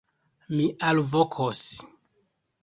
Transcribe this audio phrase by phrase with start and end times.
[0.53, 1.61] Mi alvokos!